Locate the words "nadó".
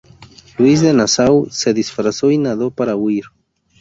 2.39-2.71